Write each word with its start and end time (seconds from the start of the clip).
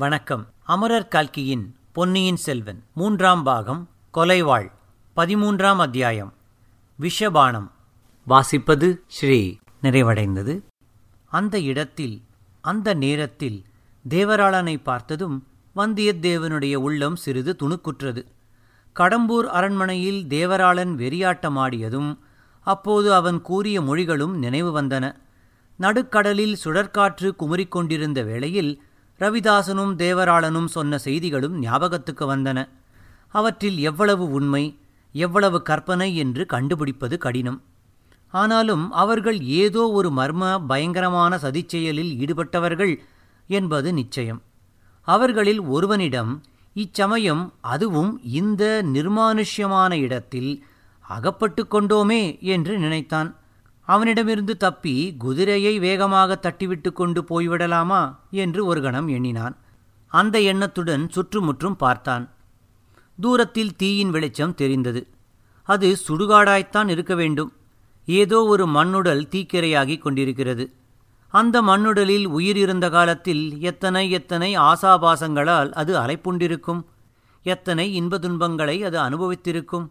வணக்கம். 0.00 0.48
அமரர் 0.62 1.08
கல்கியின் 1.08 1.76
பொன்னியின் 1.92 2.36
செல்வன் 2.36 2.82
மூன்றாம் 2.94 3.42
பாகம் 3.42 3.88
கொலைவாள் 4.14 4.72
பதிமூன்றாம் 5.16 5.76
அத்தியாயம் 5.76 6.34
விஷபானம். 7.00 7.70
வாசிப்பது 8.28 8.96
ஸ்ரீ 9.06 9.56
நிறைவடைந்தது. 9.82 10.62
அந்த 11.26 11.60
இடத்தில் 11.60 12.22
அந்த 12.60 12.94
நேரத்தில் 12.94 13.64
தேவராளனை 14.08 14.82
பார்த்ததும் 14.82 15.46
வந்தியத்தேவனுடைய 15.76 16.74
உள்ளம் 16.74 17.16
சிறிது 17.16 17.56
துணுக்குற்றது. 17.62 18.24
கடம்பூர் 18.94 19.46
அரண்மனையில் 19.48 20.24
தேவராளன் 20.28 20.96
வெறியாட்டமாடியதும் 20.96 22.18
அப்போது 22.60 23.14
அவன் 23.14 23.42
கூறிய 23.42 23.80
மொழிகளும் 23.80 24.38
நினைவு 24.38 24.82
வந்தன. 24.82 25.16
நடுக்கடலில் 25.76 26.56
சுழற்காற்று 26.64 27.34
குமுறிக்கொண்டிருந்த 27.36 28.24
வேளையில் 28.24 28.82
ரவிதாசனும் 29.20 29.94
தேவராளனும் 29.96 30.64
சொன்ன 30.64 30.98
செய்திகளும் 30.98 31.58
ஞாபகத்துக்கு 31.58 32.36
வந்தன. 32.36 32.68
அவற்றில் 33.28 33.78
எவ்வளவு 33.78 34.30
உண்மை 34.30 34.78
எவ்வளவு 35.12 35.62
கற்பனை 35.62 36.16
என்று 36.16 36.46
கண்டுபிடிப்பது 36.46 37.18
கடினம். 37.18 37.62
ஆனாலும் 38.30 38.92
அவர்கள் 38.92 39.40
ஏதோ 39.40 39.88
ஒரு 39.90 40.10
மர்ம 40.10 40.66
பயங்கரமான 40.66 41.36
சதிச்செயலில் 41.36 42.12
ஈடுபட்டவர்கள் 42.22 42.96
என்பது 43.46 43.92
நிச்சயம். 43.92 44.42
அவர்களில் 45.02 45.60
ஒருவனிடம் 45.60 46.42
இச்சமயம் 46.74 47.52
அதுவும் 47.60 48.20
இந்த 48.22 48.82
நிர்மானுஷ்யமான 48.92 49.92
இடத்தில் 49.92 50.64
அகப்பட்டு 51.00 51.66
கொண்டோமே 51.70 52.40
என்று 52.40 52.78
நினைத்தான். 52.78 53.36
அவனிடமிருந்து 53.92 54.54
தப்பி 54.56 54.94
குதிரையை 55.18 55.78
வேகமாக 55.78 56.38
தட்டிவிட்டு 56.42 56.90
கொண்டு 56.92 57.20
போய்விடலாமா 57.22 58.02
என்று 58.42 58.60
ஒரு 58.66 58.80
கணம் 58.82 59.08
எண்ணினான். 59.08 59.54
அந்த 60.10 60.36
எண்ணத்துடன் 60.50 61.04
சுற்றுமுற்றும் 61.08 61.76
பார்த்தான். 61.76 62.24
தூரத்தில் 63.18 63.76
தீயின் 63.76 64.10
வெளிச்சம் 64.10 64.54
தெரிந்தது. 64.54 65.02
அது 65.68 65.88
சுடுகாடாய்த்தான் 66.08 66.88
இருக்க 66.88 67.14
வேண்டும். 67.14 67.50
ஏதோ 68.08 68.38
ஒரு 68.44 68.64
மண்ணுடல் 68.66 69.24
தீக்கிரையாகிக் 69.30 70.04
கொண்டிருக்கிறது. 70.04 70.64
அந்த 71.34 71.56
மண்ணுடலில் 71.62 72.26
உயிர் 72.26 72.56
இருந்த 72.56 72.86
காலத்தில் 72.90 73.44
எத்தனை 73.60 74.04
எத்தனை 74.10 74.50
ஆசாபாசங்களால் 74.58 75.70
அது 75.80 75.92
அலைப்புண்டிருக்கும்? 75.98 76.80
எத்தனை 77.46 77.86
இன்ப 77.94 78.18
துன்பங்களை 78.18 78.76
அது 78.84 78.98
அனுபவித்திருக்கும்? 78.98 79.86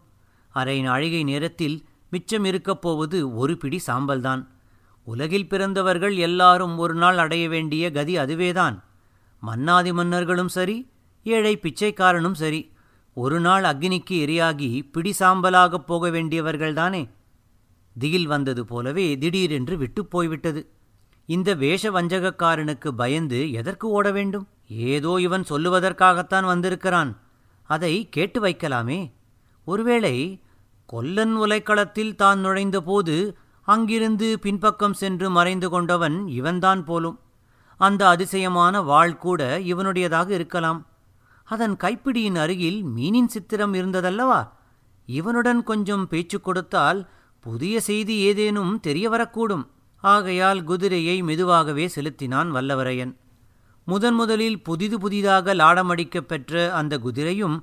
அரை 0.54 0.76
நாழிகை 0.80 1.22
நேரத்தில் 1.24 1.76
மிச்சம் 2.10 2.44
இருக்கப்போவது 2.44 3.34
ஒரு 3.34 3.56
பிடி 3.56 3.80
சாம்பல்தான். 3.86 4.46
உலகில் 5.04 5.48
பிறந்தவர்கள் 5.48 6.16
எல்லாரும் 6.16 6.78
ஒரு 6.78 6.94
நாள் 6.94 7.18
அடைய 7.18 7.48
வேண்டிய 7.48 7.90
கதி 7.90 8.16
அதுவேதான். 8.16 8.84
மன்னாதி 9.40 9.92
மன்னர்களும் 9.92 10.48
சரி 10.48 10.90
ஏழை 11.22 11.58
பிச்சைக்காரனும் 11.58 12.32
சரி 12.32 12.72
ஒரு 13.14 13.40
நாள் 13.40 13.62
அக்னிக்கு 13.62 14.10
எரியாகி 14.10 14.90
பிடி 14.92 15.14
சாம்பலாகப் 15.18 15.86
போக 15.86 16.08
வேண்டியவர்கள்தானே 16.08 17.10
திகில் 17.98 18.26
வந்தது 18.26 18.64
போலவே 18.64 19.18
திடீரென்று 19.18 19.76
விட்டுப் 19.76 20.10
போய்விட்டது. 20.10 20.70
இந்த 21.26 21.54
வேஷ 21.54 21.90
வஞ்சகக்காரனுக்கு 21.90 22.88
பயந்து 22.88 23.52
எதற்கு 23.52 23.88
ஓட 23.88 24.10
வேண்டும்? 24.10 24.48
ஏதோ 24.68 25.16
இவன் 25.20 25.44
சொல்லுவதற்காகத்தான் 25.50 26.44
வந்திருக்கிறான். 26.44 27.20
அதை 27.62 28.08
கேட்டு 28.08 28.40
வைக்கலாமே. 28.40 29.12
ஒருவேளை 29.64 30.40
கொல்லன் 30.90 31.36
உலைக்களத்தில் 31.38 32.14
தான் 32.14 32.38
நுழைந்தபோது 32.44 33.36
அங்கிருந்து 33.62 34.38
பின்பக்கம் 34.38 34.92
சென்று 34.92 35.30
மறைந்து 35.30 35.70
கொண்டவன் 35.70 36.28
இவன்தான் 36.28 36.84
போலும். 36.84 37.20
அந்த 37.76 38.08
அதிசயமான 38.08 38.80
வாள் 38.80 39.16
கூட 39.16 39.58
இவனுடையதாக 39.58 40.30
இருக்கலாம். 40.30 40.86
அதன் 41.44 41.76
கைப்பிடியின் 41.76 42.34
அருகில் 42.34 42.84
மீனின் 42.84 43.26
சித்திரம் 43.26 43.74
இருந்ததல்லவா? 43.74 44.48
இவனுடன் 45.06 45.62
கொஞ்சம் 45.62 46.08
பேச்சு 46.08 46.40
கொடுத்தால் 46.40 47.08
புதிய 47.40 47.80
செய்தி 47.80 48.16
ஏதேனும் 48.16 48.80
தெரிய 48.80 49.10
வரக்கூடும். 49.10 49.66
ஆகையால் 49.96 50.64
குதிரையை 50.64 51.22
மெதுவாகவே 51.22 51.88
செலுத்தினான் 51.88 52.52
வல்லவரையன். 52.52 53.16
முதன் 53.84 54.14
முதலில் 54.14 54.62
புதிது 54.62 55.00
புதிதாக 55.00 55.54
லாடமடிக்கப் 55.54 56.28
பெற்ற 56.28 56.74
அந்த 56.74 56.98
குதிரையும் 56.98 57.60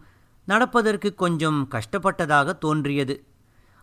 நடப்பதற்கு 0.48 1.10
கொஞ்சம் 1.14 1.60
கஷ்டப்பட்டதாக 1.72 2.58
தோன்றியது. 2.58 3.16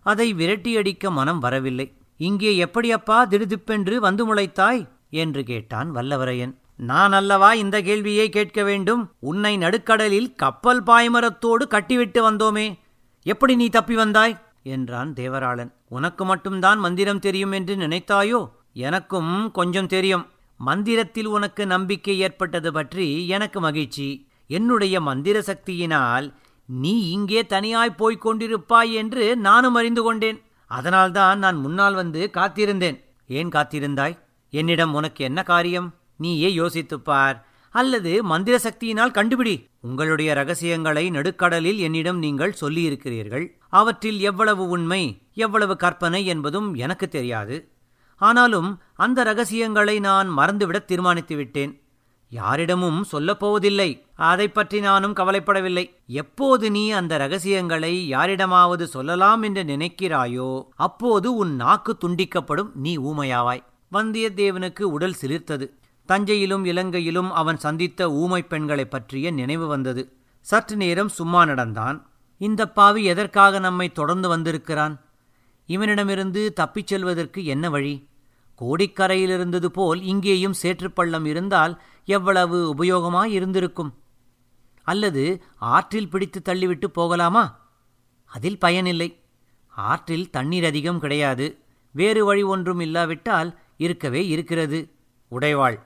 அதை 0.06 0.34
விரட்டியடிக்க 0.34 1.10
மனம் 1.10 1.38
வரவில்லை. 1.38 1.86
இங்கே 2.16 2.50
எப்படியப்பா 2.64 3.18
திடுதிப்பென்று 3.26 4.00
வந்து 4.00 4.22
முளைத்தாய்? 4.26 4.82
என்று 5.10 5.44
கேட்டான் 5.44 5.94
வல்லவரையன். 5.94 6.54
நான் 6.76 7.12
அல்லவா 7.12 7.52
இந்த 7.52 7.82
கேள்வியை 7.82 8.28
கேட்க 8.28 8.62
வேண்டும்? 8.62 9.02
உன்னை 9.20 9.56
நடுக்கடலில் 9.56 10.34
கப்பல் 10.34 10.82
பாய்மரத்தோடு 10.82 11.66
கட்டிவிட்டு 11.66 12.20
வந்தோமே. 12.30 12.66
எப்படி 13.22 13.56
நீ 13.56 13.68
தப்பி 13.68 13.94
வந்தாய்? 13.94 14.38
என்றான் 14.62 15.12
தேவராளன். 15.12 15.72
உனக்கு 15.88 16.24
மட்டும்தான் 16.24 16.78
மந்திரம் 16.78 17.18
தெரியும் 17.18 17.52
என்று 17.52 17.76
நினைத்தாயோ? 17.76 18.50
எனக்கும் 18.72 19.50
கொஞ்சம் 19.50 19.86
தெரியும். 19.86 20.26
மந்திரத்தில் 20.56 21.26
உனக்கு 21.26 21.66
நம்பிக்கை 21.66 22.18
ஏற்பட்டது 22.18 22.72
பற்றி 22.72 23.28
எனக்கு 23.28 23.60
மகிழ்ச்சி. 23.60 24.08
என்னுடைய 24.46 25.00
மந்திர 25.00 25.42
சக்தியினால் 25.46 26.32
நீ 26.66 27.10
இங்கே 27.10 27.46
தனியாய் 27.46 27.94
போய்க் 27.94 28.26
கொண்டிருப்பாய் 28.26 28.92
என்று 28.92 29.36
நானும் 29.36 29.74
அறிந்து 29.74 30.02
கொண்டேன். 30.02 30.42
அதனால்தான் 30.66 31.38
நான் 31.38 31.56
முன்னால் 31.56 31.94
வந்து 31.94 32.30
காத்திருந்தேன். 32.32 33.04
ஏன் 33.26 33.48
காத்திருந்தாய்? 33.48 34.18
என்னிடம் 34.50 34.94
உனக்கு 34.94 35.24
என்ன 35.24 35.42
காரியம்? 35.42 35.94
நீயே 36.16 36.58
யோசித்துப்பார் 36.58 37.42
அல்லது 37.70 38.22
மந்திர 38.22 38.60
சக்தியினால் 38.62 39.14
கண்டுபிடி. 39.14 39.66
உங்களுடைய 39.80 40.34
ரகசியங்களை 40.34 41.10
நடுக்கடலில் 41.10 41.78
என்னிடம் 41.78 42.18
நீங்கள் 42.18 42.56
சொல்லியிருக்கிறீர்கள். 42.60 43.46
அவற்றில் 43.68 44.20
எவ்வளவு 44.20 44.68
உண்மை 44.68 45.22
எவ்வளவு 45.34 45.76
கற்பனை 45.76 46.26
என்பதும் 46.26 46.74
எனக்கு 46.74 47.08
தெரியாது. 47.08 47.68
ஆனாலும் 48.16 48.80
அந்த 48.94 49.22
ரகசியங்களை 49.22 50.00
நான் 50.00 50.28
மறந்துவிட 50.28 50.84
தீர்மானித்து 50.84 51.36
விட்டேன் 51.36 51.82
யாரிடமும் 52.34 53.06
சொல்லப்போவதில்லை 53.12 54.02
அதை 54.14 54.48
பற்றி 54.48 54.80
நானும் 54.80 55.16
கவலைப்படவில்லை. 55.16 55.90
எப்போது 56.06 56.70
நீ 56.70 56.90
அந்த 56.90 57.16
ரகசியங்களை 57.16 58.06
யாரிடமாவது 58.06 58.86
சொல்லலாம் 58.86 59.42
என்று 59.42 59.62
நினைக்கிறாயோ 59.62 60.66
அப்போது 60.76 61.34
உன் 61.34 61.54
நாக்கு 61.54 61.96
துண்டிக்கப்படும் 62.00 62.70
நீ 62.74 62.98
ஊமையாவாய். 62.98 63.64
வந்தியத்தேவனுக்கு 63.92 64.82
உடல் 64.82 65.14
சிலிர்த்தது. 65.20 65.70
தஞ்சையிலும் 66.08 66.64
இலங்கையிலும் 66.64 67.32
அவன் 67.32 67.56
சந்தித்த 67.56 68.12
ஊமை 68.12 68.42
பெண்களைப் 68.42 68.90
பற்றிய 68.90 69.30
நினைவு 69.30 69.66
வந்தது. 69.66 70.16
சற்று 70.40 70.76
நேரம் 70.76 71.08
சும்மா 71.08 71.44
நடந்தான். 71.44 72.10
இந்த 72.38 72.68
பாவி 72.68 73.04
எதற்காக 73.04 73.58
நம்மை 73.58 73.92
தொடர்ந்து 73.92 74.28
வந்திருக்கிறான்? 74.28 75.00
இவனிடமிருந்து 75.66 76.52
தப்பிச் 76.52 76.86
செல்வதற்கு 76.86 77.44
என்ன 77.44 77.70
வழி? 77.70 78.08
கோடிக்கரையிலிருந்தது 78.60 79.66
போல் 79.66 80.02
இங்கேயும் 80.02 80.54
சேற்றுப்பள்ளம் 80.62 81.24
இருந்தால் 81.24 81.82
எவ்வளவு 82.04 82.74
உபயோகமாயிருந்திருக்கும்? 82.74 83.92
அல்லது 84.82 85.42
ஆற்றில் 85.56 86.10
பிடித்து 86.10 86.42
தள்ளிவிட்டு 86.44 86.86
போகலாமா? 86.86 87.72
அதில் 88.26 88.58
பயனில்லை. 88.58 89.22
ஆற்றில் 89.68 90.30
தண்ணீர் 90.30 90.64
அதிகம் 90.64 91.00
கிடையாது. 91.00 91.58
வேறு 91.90 92.24
வழி 92.24 92.42
ஒன்றும் 92.42 92.80
இல்லாவிட்டால் 92.80 93.58
இருக்கவே 93.76 94.28
இருக்கிறது. 94.28 94.90
உடைவாள். 95.30 95.80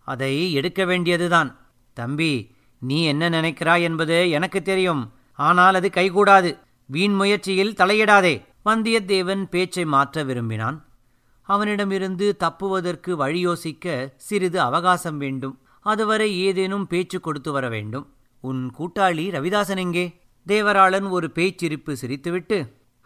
அதை 0.00 0.52
எடுக்க 0.52 0.84
வேண்டியதுதான். 0.84 1.58
தம்பி 1.92 2.54
நீ 2.78 3.04
என்ன 3.04 3.30
நினைக்கிறாய் 3.30 3.82
என்பது 3.82 4.30
எனக்கு 4.30 4.62
தெரியும். 4.62 5.12
ஆனால் 5.34 5.74
அது 5.74 5.90
கைகூடாது. 5.94 6.58
வீண் 6.86 7.12
முயற்சியில் 7.12 7.74
தலையிடாதே. 7.74 8.46
வந்தியத்தேவன் 8.64 9.44
பேச்சை 9.44 9.84
மாற்ற 9.84 10.22
விரும்பினான். 10.22 10.87
அவனிடமிருந்து 11.48 12.26
தப்புவதற்கு 12.36 13.10
வழி 13.16 13.40
யோசிக்க 13.40 14.12
சிறிது 14.16 14.60
அவகாசம் 14.60 15.18
வேண்டும். 15.18 15.54
அதுவரை 15.86 16.28
ஏதேனும் 16.40 16.86
பேச்சு 16.86 17.20
கொடுத்து 17.20 17.52
வர 17.52 17.66
வேண்டும். 17.68 18.06
உன் 18.44 18.62
கூட்டாளி 18.78 19.24
ரவிதாசன் 19.36 19.76
எங்கே? 19.76 20.04
தேவராளன் 20.46 21.08
ஒரு 21.10 21.30
பேச்சிரிப்பு 21.34 21.92
சிரித்துவிட்டு 22.02 22.58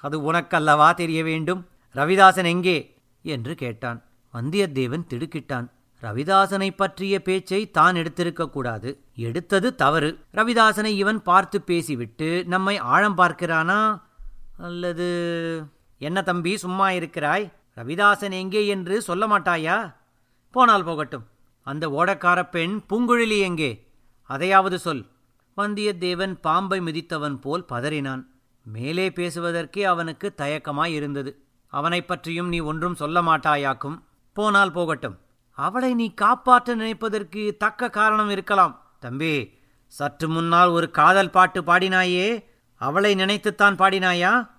அது 0.05 0.17
உனக்கல்லவா 0.33 0.89
தெரிய 0.95 1.21
வேண்டும்? 1.23 1.61
ரவிதாசன் 1.95 2.45
எங்கே? 2.45 2.79
என்று 3.23 3.55
கேட்டான். 3.55 3.99
வந்தியத்தேவன் 4.35 5.07
திடுக்கிட்டான். 5.13 5.67
ரவிதாசனை 6.03 6.69
பற்றிய 6.77 7.23
பேச்சை 7.23 7.71
தான் 7.71 7.95
எடுத்திருக்கக்கூடாது 7.95 8.91
எடுத்தது 9.15 9.75
தவறு. 9.75 10.11
ரவிதாசனை 10.35 10.93
இவன் 11.03 11.23
பார்த்து 11.23 11.59
பேசிவிட்டு 11.63 12.45
நம்மை 12.47 12.77
ஆழம் 12.95 13.19
பார்க்கிறானா? 13.19 13.81
அல்லது 14.59 15.09
என்ன 16.01 16.23
தம்பி 16.23 16.57
சும்மா 16.57 16.91
இருக்கிறாய்? 16.91 17.47
ரவிதாசன் 17.77 18.33
எங்கே 18.33 18.67
என்று 18.67 19.03
சொல்ல 19.03 19.27
மாட்டாயா? 19.27 19.95
போனால் 20.51 20.85
போகட்டும். 20.85 21.27
அந்த 21.63 21.89
ஓடக்கார 21.89 22.49
பெண் 22.51 22.83
பூங்குழலி 22.89 23.39
எங்கே? 23.39 23.87
அதையாவது 24.23 24.79
சொல். 24.79 25.07
வந்தியத்தேவன் 25.57 26.41
பாம்பை 26.41 26.81
மிதித்தவன் 26.81 27.41
போல் 27.41 27.65
பதறினான். 27.69 28.27
மேலே 28.65 29.09
பேசுவதற்கே 29.09 29.83
அவனுக்கு 29.83 30.35
தயக்கமாயிருந்தது 30.37 31.35
அவனைப் 31.67 32.09
பற்றியும் 32.09 32.49
நீ 32.49 32.59
ஒன்றும் 32.59 32.95
சொல்ல 32.95 33.23
மாட்டாயாக்கும். 33.23 34.03
போனால் 34.33 34.73
போகட்டும். 34.73 35.19
அவளை 35.51 35.95
நீ 35.95 36.15
காப்பாற்ற 36.15 36.77
நினைப்பதற்கு 36.77 37.57
தக்க 37.57 37.91
காரணம் 37.91 38.31
இருக்கலாம். 38.31 38.91
தம்பி 38.99 39.59
சற்று 39.87 40.29
முன்னால் 40.29 40.69
ஒரு 40.69 40.91
காதல் 40.91 41.31
பாட்டு 41.31 41.63
பாடினாயே. 41.63 42.45
அவளை 42.75 43.15
நினைத்துத்தான் 43.15 43.77
பாடினாயா? 43.77 44.51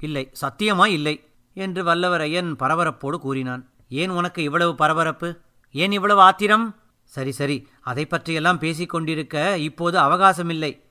இல்லை 0.00 0.32
சத்தியமா 0.40 0.86
இல்லை. 0.86 1.31
என்று 1.54 1.84
வல்லவரையன் 1.84 2.54
பரபரப்போடு 2.54 3.18
கூறினான். 3.18 3.70
ஏன் 3.88 4.10
உனக்கு 4.10 4.42
இவ்வளவு 4.42 4.74
பரபரப்பு? 4.74 5.40
ஏன் 5.72 5.92
இவ்வளவு 5.92 6.20
ஆத்திரம்? 6.20 6.76
சரி 7.04 7.32
சரி 7.32 7.68
அதை 7.80 8.06
பற்றியெல்லாம் 8.06 8.58
பேசிக் 8.58 8.88
கொண்டிருக்க 8.88 9.58
இப்போது 9.58 9.98
அவகாசமில்லை. 9.98 10.82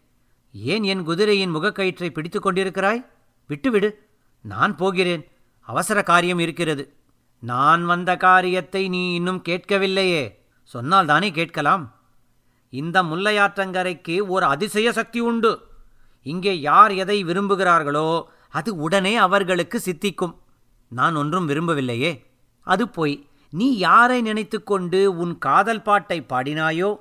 ஏன் 0.52 0.84
என் 0.84 1.04
குதிரையின் 1.04 1.56
முகக்கயிற்றை 1.56 2.10
பிடித்து 2.10 2.40
கொண்டிருக்கிறாய்? 2.40 3.06
விட்டுவிடு 3.48 4.08
நான் 4.42 4.76
போகிறேன். 4.76 5.28
அவசர 5.60 6.04
காரியம் 6.04 6.40
இருக்கிறது. 6.40 6.96
நான் 7.40 7.86
வந்த 7.86 8.18
காரியத்தை 8.18 8.90
நீ 8.90 9.14
இன்னும் 9.14 9.44
கேட்கவில்லையே. 9.50 10.38
சொன்னால் 10.64 11.06
தானே 11.06 11.32
கேட்கலாம். 11.32 11.96
இந்த 12.70 13.04
முல்லையாற்றங்கரைக்கு 13.04 14.28
ஒரு 14.28 14.46
அதிசய 14.46 14.92
சக்தி 14.92 15.20
உண்டு. 15.20 15.68
இங்கே 16.24 16.60
யார் 16.60 16.92
எதை 16.92 17.26
விரும்புகிறார்களோ 17.26 18.24
அது 18.50 18.76
உடனே 18.76 19.16
அவர்களுக்கு 19.16 19.80
சித்திக்கும். 19.80 20.41
நான் 20.92 21.16
ஒன்றும் 21.16 21.50
விரும்பவில்லையே. 21.50 22.26
அது 22.68 22.90
போய் 22.90 23.30
நீ 23.50 23.78
யாரை 23.78 24.22
நினைத்துக்கொண்டு 24.22 25.06
உன் 25.06 25.38
காதல் 25.38 25.82
பாட்டை 25.82 26.26
பாடினாயோ 26.30 27.00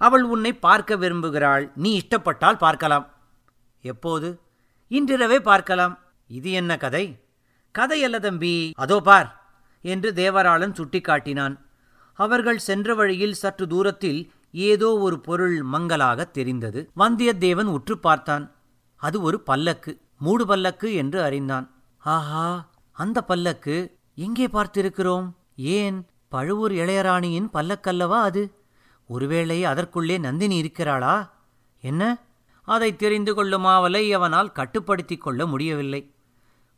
அவள் 0.00 0.22
உன்னை 0.22 0.52
பார்க்க 0.52 0.96
விரும்புகிறாள். 0.96 1.70
நீ 1.74 1.90
இஷ்டப்பட்டால் 1.98 2.58
பார்க்கலாம். 2.58 3.06
எப்போது? 3.80 4.40
இன்றிரவே 4.90 5.38
பார்க்கலாம். 5.40 5.98
இது 6.26 6.50
என்ன 6.50 6.76
கதை? 6.76 7.04
கதையல்ல 7.78 8.18
தம்பி. 8.18 8.72
அதோ 8.76 9.00
பார் 9.00 9.28
என்று 9.82 10.12
தேவராளன் 10.12 10.76
சுட்டிக்காட்டினான். 10.78 11.54
அவர்கள் 12.18 12.58
சென்ற 12.58 12.94
வழியில் 12.94 13.32
சற்று 13.32 13.66
தூரத்தில் 13.66 14.20
ஏதோ 14.52 14.98
ஒரு 14.98 15.20
பொருள் 15.20 15.62
மங்கலாக 15.62 16.24
தெரிந்தது. 16.24 16.90
வந்தியத்தேவன் 16.96 17.70
உற்று 17.70 17.98
பார்த்தான். 17.98 18.44
அது 18.96 19.22
ஒரு 19.22 19.40
பல்லக்கு 19.40 19.92
மூடு 20.18 20.46
பல்லக்கு 20.46 20.94
என்று 20.94 21.22
அறிந்தான். 21.22 21.66
ஆஹா! 21.98 22.46
அந்த 22.98 23.22
பல்லக்கு 23.22 23.96
எங்கே 24.14 24.46
பார்த்திருக்கிறோம்? 24.46 25.32
ஏன்? 25.56 26.06
பழுவூர் 26.28 26.72
இளையராணியின் 26.72 27.48
பல்லக்கல்லவா 27.52 28.20
அது? 28.20 28.54
ஒருவேளை 29.08 29.64
அதற்குள்ளே 29.64 30.18
நந்தினி 30.18 30.56
இருக்கிறாளா? 30.56 31.32
என்ன? 31.80 32.18
அதை 32.62 32.96
தெரிந்து 32.96 33.34
கொள்ளும் 33.34 33.64
ஆவலை 33.64 34.10
அவனால் 34.10 34.52
கட்டுப்படுத்திக் 34.52 35.20
கொள்ள 35.20 35.46
முடியவில்லை. 35.46 36.10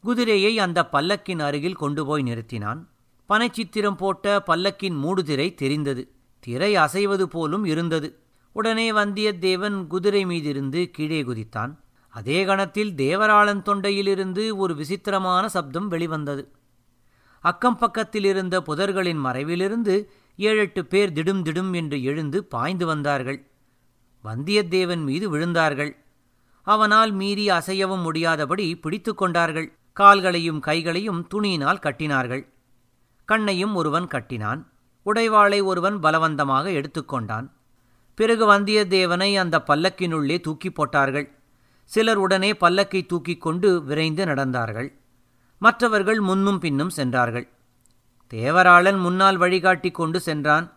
குதிரையை 0.02 0.58
அந்த 0.58 0.88
பல்லக்கின் 0.93 1.38
அருகில் 1.38 1.75
கொண்டு 1.75 2.06
போய் 2.06 2.23
நிறுத்தினான். 2.23 2.84
பனைச்சித்திரம் 3.28 3.96
போட்ட 3.96 4.43
பல்லக்கின் 4.46 4.96
மூடுதிரை 5.02 5.55
தெரிந்தது. 5.55 6.12
திரை 6.40 6.76
அசைவது 6.76 7.23
போலும் 7.23 7.64
இருந்தது. 7.64 8.19
உடனே 8.52 8.93
வந்தியத்தேவன் 8.93 9.87
குதிரை 9.87 10.26
மீதிருந்து 10.26 10.90
கீழே 10.90 11.23
குதித்தான். 11.23 11.75
அதே 12.11 12.45
கணத்தில் 12.45 12.93
தேவராளன் 12.93 13.62
தொண்டையிலிருந்து 13.62 14.57
ஒரு 14.57 14.75
விசித்திரமான 14.75 15.49
சப்தம் 15.49 15.89
வெளிவந்தது. 15.89 16.53
அக்கம் 17.41 17.77
பக்கத்தில் 17.77 18.25
இருந்த 18.25 18.61
புதர்களின் 18.61 19.25
மறைவிலிருந்து 19.25 20.07
ஏழெட்டு 20.37 20.87
பேர் 20.87 21.12
திடும் 21.12 21.43
திடும் 21.43 21.75
என்று 21.75 22.03
எழுந்து 22.03 22.45
பாய்ந்து 22.45 22.87
வந்தார்கள். 22.87 23.47
வந்தியத்தேவன் 24.25 25.03
மீது 25.03 25.39
விழுந்தார்கள். 25.39 25.93
அவனால் 26.62 27.12
மீறி 27.12 27.49
அசையவும் 27.49 28.03
முடியாதபடி 28.03 28.77
பிடித்து 28.77 29.15
கொண்டார்கள். 29.15 29.73
கால்களையும் 29.93 30.61
கைகளையும் 30.61 31.27
துணியினால் 31.35 31.81
கட்டினார்கள். 31.81 32.47
கண்ணையும் 33.25 33.75
ஒருவன் 33.75 34.07
கட்டினான். 34.07 34.73
உடைவாளை 35.07 35.65
ஒருவன் 35.65 35.99
பலவந்தமாக 35.99 36.67
எடுத்துக்கொண்டான் 36.71 37.47
பிறகு 38.15 38.47
வந்தியத்தேவனை 38.53 39.39
அந்த 39.39 39.62
பல்லக்கினுள்ளே 39.67 40.41
தூக்கி 40.41 40.71
போட்டார்கள். 40.71 41.39
சிலர் 41.90 42.16
உடனே 42.16 42.52
பல்லக்கை 42.52 43.06
தூக்கிக் 43.06 43.40
கொண்டு 43.40 43.84
விரைந்து 43.84 44.25
நடந்தார்கள். 44.25 44.92
மற்றவர்கள் 45.58 46.20
முன்னும் 46.20 46.58
பின்னும் 46.58 46.90
சென்றார்கள். 46.90 47.48
தேவராளன் 48.34 48.98
முன்னால் 48.98 49.37
வழிகாட்டி 49.37 49.90
கொண்டு 49.90 50.20
சென்றான். 50.20 50.72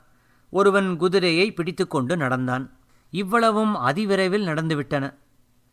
ஒருவன் 0.49 0.97
குதிரையை 0.97 1.53
பிடித்துக்கொண்டு 1.53 2.17
நடந்தான். 2.17 2.77
இவ்வளவும் 3.09 3.75
அதிவிரைவில் 3.75 4.47
நடந்துவிட்டன. 4.47 5.13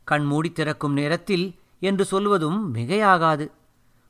கண் 0.05 0.25
மூடி 0.25 0.53
திறக்கும் 0.53 0.93
நேரத்தில் 0.93 1.55
என்று 1.81 2.05
சொல்வதும் 2.05 2.75
மிகையாகாது. 2.75 3.51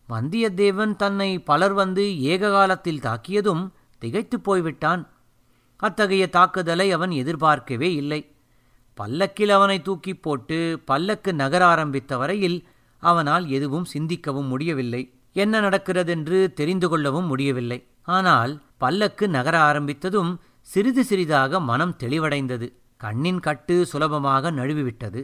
வந்தியத்தேவன் 0.08 0.96
தன்னை 0.96 1.38
பலர் 1.38 1.72
வந்து 1.72 2.22
ஏககாலத்தில் 2.22 3.00
தாக்கியதும் 3.00 3.70
திகைத்துப் 3.98 4.44
போய்விட்டான். 4.44 5.10
அத்தகைய 5.76 6.28
தாக்குதலை 6.28 6.92
அவன் 6.92 7.10
எதிர்பார்க்கவே 7.10 7.94
இல்லை. 7.94 8.29
பல்லக்கில் 9.00 9.52
அவனை 9.56 9.78
தூக்கி 9.82 10.12
போட்டு 10.14 10.58
பல்லக்கு 10.90 11.30
நகர 11.34 11.62
ஆரம்பித்த 11.66 12.16
வரையில் 12.16 12.58
அவனால் 13.02 13.44
எதுவும் 13.56 13.86
சிந்திக்கவும் 13.94 14.48
முடியவில்லை. 14.52 15.02
என்ன 15.36 15.54
நடக்கிறதென்று 15.60 16.38
தெரிந்து 16.52 16.86
கொள்ளவும் 16.88 17.28
முடியவில்லை. 17.32 17.78
ஆனால் 18.16 18.52
பல்லக்கு 18.78 19.24
நகர 19.28 19.56
ஆரம்பித்ததும் 19.70 20.32
சிறிது 20.66 21.02
சிறிதாக 21.10 21.60
மனம் 21.70 21.94
தெளிவடைந்தது. 22.02 22.66
கண்ணின் 23.00 23.40
கட்டு 23.40 23.76
சுலபமாக 23.86 24.50
நழுவிவிட்டது. 24.50 25.20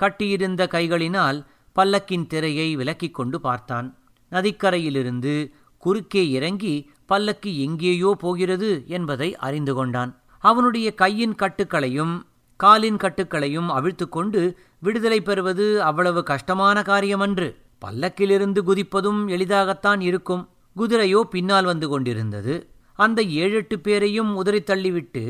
கட்டியிருந்த 0.00 0.62
கைகளினால் 0.74 1.38
பல்லக்கின் 1.76 2.26
திரையை 2.26 2.68
விலக்கிக் 2.76 3.16
கொண்டு 3.18 3.38
பார்த்தான். 3.40 3.88
நதிக்கரையிலிருந்து 4.32 5.34
குறுக்கே 5.82 6.22
இறங்கி 6.36 6.74
பல்லக்கு 7.10 7.50
எங்கேயோ 7.66 8.10
போகிறது 8.22 8.70
என்பதை 8.96 9.28
அறிந்து 9.46 9.72
கொண்டான். 9.74 10.12
அவனுடைய 10.44 10.88
கையின் 10.94 11.34
கட்டுக்களையும் 11.34 12.14
காலின் 12.62 12.96
கட்டுக்களையும் 12.96 13.68
அவிழ்த்துக்கொண்டு 13.68 14.40
விடுதலை 14.78 15.20
பெறுவது 15.20 15.66
அவ்வளவு 15.82 16.22
கஷ்டமான 16.22 16.78
காரியமன்று. 16.80 17.48
பல்லக்கிலிருந்து 17.84 18.60
குதிப்பதும் 18.68 19.20
எளிதாகத்தான் 19.28 20.00
இருக்கும். 20.00 20.42
குதிரையோ 20.76 21.20
பின்னால் 21.20 21.64
வந்து 21.64 21.88
கொண்டிருந்தது. 21.88 22.54
அந்த 22.98 23.22
ஏழெட்டு 23.22 23.76
பேரையும் 23.78 24.30
உதறி 24.34 24.60
தள்ளிவிட்டு 24.60 25.24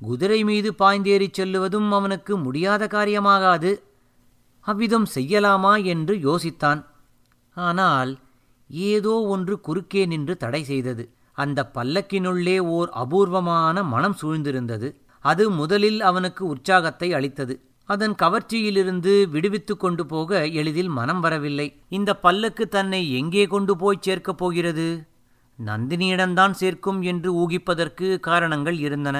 குதிரை 0.00 0.44
மீது 0.44 0.70
பாய்ந்தேறிச் 0.78 1.38
செல்லுவதும் 1.38 1.88
அவனுக்கு 1.90 2.36
முடியாத 2.36 2.86
காரியமாகாது. 2.86 3.70
அவ்விதம் 4.60 5.06
செய்யலாமா 5.14 5.84
என்று 5.84 6.14
யோசித்தான். 6.16 6.80
ஆனால் 7.56 8.12
ஏதோ 8.70 9.14
ஒன்று 9.34 9.60
குறுக்கே 9.60 10.02
நின்று 10.06 10.36
தடை 10.36 10.62
செய்தது. 10.64 11.04
அந்த 11.38 11.70
பல்லக்கினுள்ளே 11.74 12.58
ஓர் 12.58 12.90
அபூர்வமான 12.92 13.82
மனம் 13.84 14.16
சூழ்ந்திருந்தது. 14.22 14.88
அது 15.24 15.50
முதலில் 15.50 16.00
அவனுக்கு 16.00 16.46
உற்சாகத்தை 16.46 17.12
அளித்தது. 17.12 17.54
அதன் 17.88 18.14
கவர்ச்சியிலிருந்து 18.14 19.12
விடுவித்து 19.28 19.76
கொண்டு 19.76 20.06
போக 20.06 20.46
எளிதில் 20.46 20.88
மனம் 20.88 21.20
வரவில்லை. 21.20 21.66
இந்த 21.88 22.10
பல்லக்கு 22.16 22.68
தன்னை 22.68 23.00
எங்கே 23.12 23.46
கொண்டு 23.46 23.76
போய் 23.76 24.00
சேர்க்கப் 24.00 24.38
போகிறது? 24.38 24.86
நந்தினியிடம்தான் 25.58 26.50
சேர்க்கும் 26.50 27.02
என்று 27.02 27.30
ஊகிப்பதற்கு 27.42 28.20
காரணங்கள் 28.20 28.78
இருந்தன. 28.78 29.18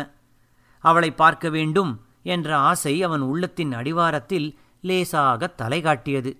அவளை 0.84 1.10
பார்க்க 1.12 1.48
வேண்டும் 1.50 1.92
என்ற 2.22 2.56
ஆசை 2.56 3.02
அவன் 3.02 3.20
உள்ளத்தின் 3.20 3.72
அடிவாரத்தில் 3.72 4.48
லேசாக 4.80 5.46
தலை 5.46 5.80
காட்டியது 5.80 6.32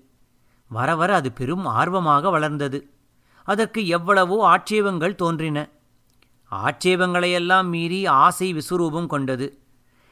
வர 0.71 0.91
வர 0.97 1.11
அது 1.15 1.31
பெரும் 1.33 1.65
ஆர்வமாக 1.65 2.31
வளர்ந்தது. 2.31 2.79
அதற்கு 3.49 3.81
எவ்வளவோ 3.87 4.37
ஆட்சேபங்கள் 4.49 5.15
தோன்றின. 5.15 5.59
ஆட்சேபங்களையெல்லாம் 6.55 7.65
மீறி 7.65 8.07
ஆசை 8.07 8.55
விசுரூபம் 8.55 9.07
கொண்டது. 9.07 9.63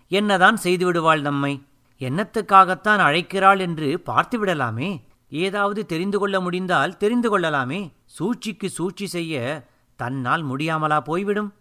என்னதான் 0.08 0.58
செய்துவிடுவாள் 0.62 1.20
நம்மை? 1.20 1.66
என்னத்துக்காகத்தான் 1.98 2.98
அழைக்கிறாள் 2.98 3.58
என்று 3.58 4.02
பார்த்துவிடலாமே? 4.06 5.02
ஏதாவது 5.30 5.86
தெரிந்து 5.86 6.18
கொள்ள 6.18 6.40
முடிந்தால் 6.40 6.96
தெரிந்து 6.96 7.30
கொள்ளலாமே? 7.30 7.92
சூழ்ச்சிக்கு 8.04 8.70
சூழ்ச்சி 8.70 9.06
செய்ய 9.06 9.66
தன்னால் 9.96 10.46
முடியாமலா 10.46 11.00
போய்விடும்? 11.00 11.54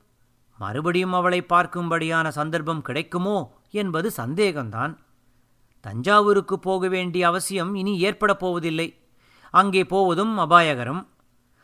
மறுபடியும் 0.58 1.14
அவளை 1.14 1.44
பார்க்கும்படியான 1.44 2.28
சந்தர்ப்பம் 2.28 2.82
கிடைக்குமோ 2.82 3.54
என்பது 3.72 4.12
சந்தேகம்தான். 4.18 4.98
தஞ்சாவூருக்கு 5.82 6.60
போக 6.60 6.88
வேண்டிய 6.88 7.28
அவசியம் 7.28 7.76
இனி 7.76 8.00
ஏற்படப் 8.00 8.40
போவதில்லை. 8.40 9.00
அங்கே 9.52 9.86
போவதும் 9.86 10.38
அபாயகரம். 10.38 11.08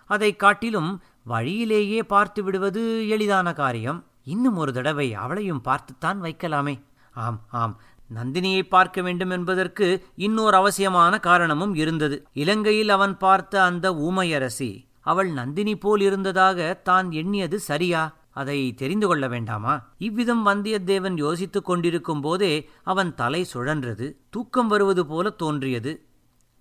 அதைக் 0.05 0.39
காட்டிலும் 0.39 1.01
வழியிலேயே 1.27 2.03
பார்த்து 2.03 2.43
விடுவது 2.43 2.83
எளிதான 3.09 3.53
காரியம். 3.53 3.99
இன்னும் 4.23 4.57
ஒரு 4.57 4.71
தடவை 4.73 5.13
அவளையும் 5.13 5.61
பார்த்துத்தான் 5.61 6.21
வைக்கலாமே. 6.21 6.75
ஆம் 7.11 7.41
ஆம். 7.51 7.73
நந்தினியை 8.15 8.61
பார்க்க 8.67 9.01
வேண்டும் 9.01 9.29
என்பதற்கு 9.29 9.87
இன்னொரு 10.15 10.55
அவசியமான 10.57 11.19
காரணமும் 11.19 11.73
இருந்தது. 11.75 12.27
இலங்கையில் 12.33 12.89
அவன் 12.89 13.17
பார்த்த 13.17 13.63
அந்த 13.63 13.91
ஊமையரசி 13.91 14.71
அவள் 15.01 15.31
நந்தினி 15.31 15.75
போல் 15.77 16.01
இருந்ததாக 16.01 16.79
தான் 16.83 17.11
எண்ணியது 17.11 17.59
சரியா? 17.59 18.03
அதை 18.31 18.73
தெரிந்து 18.73 19.07
கொள்ள 19.07 19.27
வேண்டாமா? 19.27 19.73
இவ்விதம் 19.97 20.45
வந்தியத்தேவன் 20.45 21.15
யோசித்துக் 21.15 21.65
கொண்டிருக்கும் 21.65 22.21
போதே 22.21 22.53
அவன் 22.83 23.15
தலை 23.15 23.41
சுழன்றது. 23.53 24.07
தூக்கம் 24.29 24.67
வருவது 24.67 25.05
போல 25.05 25.29
தோன்றியது. 25.29 25.93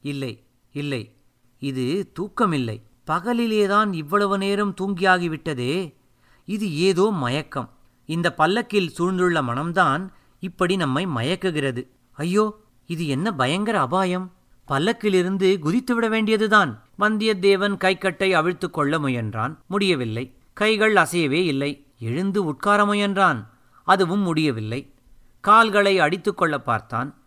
இல்லை 0.02 0.32
இல்லை. 0.72 1.02
இது 1.62 2.12
தூக்கமில்லை. 2.18 2.78
பகலிலேதான் 3.06 3.92
இவ்வளவு 3.92 4.38
நேரம் 4.38 4.74
தூங்கியாகிவிட்டதே? 4.80 5.94
இது 6.44 6.76
ஏதோ 6.76 7.10
மயக்கம். 7.10 7.70
இந்த 8.04 8.34
பல்லக்கில் 8.34 8.92
சூழ்ந்துள்ள 8.98 9.42
மனம்தான் 9.42 10.08
இப்படி 10.40 10.76
நம்மை 10.76 11.06
மயக்குகிறது. 11.06 11.88
ஐயோ 12.12 12.60
இது 12.86 13.06
என்ன 13.06 13.34
பயங்கர 13.34 13.80
அபாயம்? 13.80 14.32
பல்லக்கிலிருந்து 14.68 15.58
குதித்துவிட 15.58 16.08
வேண்டியதுதான். 16.08 16.84
வந்தியத்தேவன் 16.98 17.76
கைக்கட்டை 17.76 18.30
அவிழ்த்து 18.30 18.70
கொள்ள 18.70 18.98
முயன்றான். 18.98 19.56
முடியவில்லை. 19.66 20.34
கைகள் 20.52 20.94
அசையவே 20.94 21.44
இல்லை. 21.44 21.86
எழுந்து 21.98 22.44
உட்கார 22.44 22.84
முயன்றான். 22.84 23.46
அதுவும் 23.84 24.20
முடியவில்லை. 24.20 24.94
கால்களை 25.40 25.98
அடித்துக்கொள்ள 25.98 26.58
பார்த்தான். 26.58 27.18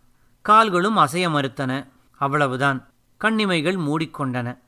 கால்களும் 0.42 0.96
அசைய 0.96 1.28
மறுத்தன. 1.28 1.86
அவ்வளவுதான். 2.16 2.88
கண்ணிமைகள் 3.16 3.76
மூடிக்கொண்டன. 3.76 4.58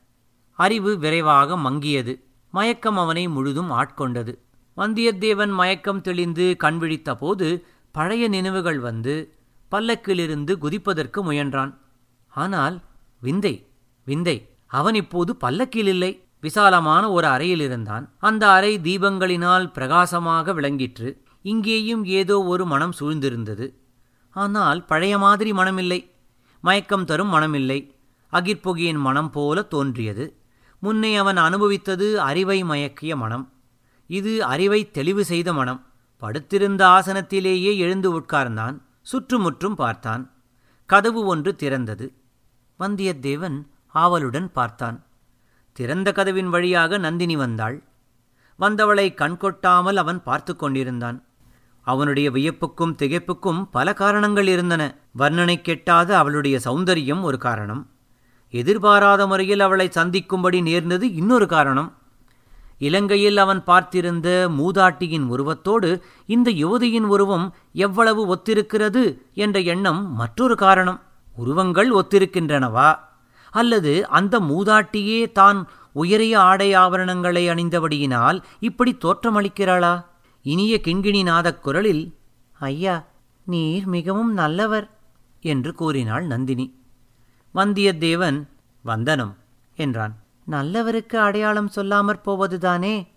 அறிவு 0.59 0.97
விரைவாக 0.97 1.57
மங்கியது. 1.57 2.13
மயக்கம் 2.49 2.97
அவனை 2.97 3.27
முழுதும் 3.27 3.71
ஆட்கொண்டது. 3.71 4.33
வந்தியத்தேவன் 4.77 5.53
மயக்கம் 5.53 6.01
தெளிந்து 6.01 6.55
கண் 6.57 6.79
விழித்தபோது 6.81 7.63
பழைய 7.91 8.27
நினைவுகள் 8.27 8.79
வந்து 8.79 9.35
பல்லக்கிலிருந்து 9.71 10.53
குதிப்பதற்கு 10.61 11.19
முயன்றான். 11.23 11.71
ஆனால் 12.27 12.81
விந்தை 13.19 13.67
விந்தை 14.03 14.37
அவன் 14.67 14.95
இப்போது 14.95 15.35
பல்லக்கில் 15.35 15.87
இல்லை. 15.87 16.11
விசாலமான 16.41 17.11
ஒரு 17.11 17.27
அறையில் 17.27 17.59
இருந்தான். 17.59 18.05
அந்த 18.19 18.43
அறை 18.49 18.79
தீபங்களினால் 18.79 19.65
பிரகாசமாக 19.71 20.53
விளங்கிற்று. 20.53 21.09
இங்கேயும் 21.41 22.05
ஏதோ 22.05 22.43
ஒரு 22.43 22.65
மனம் 22.65 22.93
சூழ்ந்திருந்தது. 22.99 23.67
ஆனால் 24.29 24.85
பழைய 24.85 25.17
மாதிரி 25.17 25.51
மனமில்லை. 25.51 25.99
மயக்கம் 26.61 27.05
தரும் 27.05 27.33
மனமில்லை. 27.33 27.79
அகிர்பொகியின் 28.33 28.99
மனம் 28.99 29.31
போல 29.31 29.61
தோன்றியது. 29.61 30.25
முன்னே 30.83 31.15
அவன் 31.15 31.37
அனுபவித்தது 31.37 32.13
அறிவை 32.13 32.63
மயக்கிய 32.63 33.15
மனம். 33.15 33.51
இது 34.07 34.43
அறிவை 34.43 34.91
தெளிவு 34.91 35.25
செய்த 35.25 35.53
மனம். 35.53 35.85
படுத்திருந்த 36.17 36.85
ஆசனத்திலேயே 36.85 37.77
எழுந்து 37.77 38.19
உட்கார்ந்தான். 38.19 38.81
சுற்றுமுற்றும் 39.01 39.75
பார்த்தான். 39.75 40.31
கதவு 40.85 41.25
ஒன்று 41.25 41.55
திறந்தது. 41.59 42.13
வந்தியத்தேவன் 42.79 43.67
ஆவலுடன் 43.87 44.51
பார்த்தான். 44.51 45.05
திறந்த 45.73 46.11
கதவின் 46.11 46.49
வழியாக 46.49 46.97
நந்தினி 46.97 47.35
வந்தாள். 47.35 47.83
வந்தவளை 48.59 49.07
கண்கொட்டாமல் 49.13 49.95
அவன் 49.95 50.23
பார்த்து 50.23 50.55
கொண்டிருந்தான். 50.55 51.25
அவனுடைய 51.81 52.31
வியப்புக்கும் 52.31 52.95
திகைப்புக்கும் 53.01 53.67
பல 53.71 53.93
காரணங்கள் 53.93 54.47
இருந்தன. 54.47 54.83
வர்ணனை 55.17 55.55
கெட்டாத 55.61 56.11
அவளுடைய 56.11 56.59
சௌந்தரியம் 56.63 57.21
ஒரு 57.21 57.37
காரணம். 57.37 57.92
எதிர்பாராத 58.53 59.27
முறையில் 59.27 59.59
அவளை 59.59 59.91
சந்திக்கும்படி 59.91 60.61
நேர்ந்தது 60.61 61.13
இன்னொரு 61.13 61.47
காரணம். 61.47 61.97
இலங்கையில் 62.77 63.37
அவன் 63.37 63.63
பார்த்திருந்த 63.67 64.49
மூதாட்டியின் 64.49 65.27
உருவத்தோடு 65.27 66.01
இந்த 66.25 66.51
யுவதியின் 66.51 67.07
உருவம் 67.07 67.55
எவ்வளவு 67.73 68.35
ஒத்திருக்கிறது 68.35 69.17
என்ற 69.33 69.59
எண்ணம் 69.59 70.13
மற்றொரு 70.13 70.55
காரணம். 70.55 71.01
உருவங்கள் 71.35 71.91
ஒத்திருக்கின்றனவா? 71.91 72.95
அல்லது 73.49 74.07
அந்த 74.07 74.39
மூதாட்டியே 74.39 75.31
தான் 75.31 75.67
உயரிய 75.91 76.39
ஆடை 76.39 76.73
ஆபரணங்களை 76.73 77.49
அணிந்தபடியினால் 77.49 78.41
இப்படி 78.59 78.97
தோற்றமளிக்கிறாளா? 79.01 80.05
இனிய 80.41 80.79
கிண்கிணி 80.83 81.23
நாதக் 81.23 81.63
குரலில் 81.63 82.13
ஐயா 82.59 83.05
நீர் 83.45 83.85
மிகவும் 83.85 84.33
நல்லவர் 84.33 84.89
என்று 85.41 85.73
கூறினாள் 85.73 86.25
நந்தினி. 86.25 86.82
வந்தியத்தேவன் 87.55 88.47
வந்தனம் 88.81 89.35
என்றான். 89.75 90.15
நல்லவருக்கு 90.51 91.15
அடையாளம் 91.15 91.69
சொல்லாமற் 91.75 92.23
போவதுதானே? 92.23 93.07